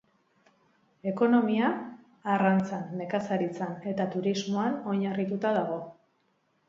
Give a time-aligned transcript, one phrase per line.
[1.09, 1.67] Ekonomia
[2.35, 5.79] arrantzan nekazaritzan eta turismoan oinarrituta dago.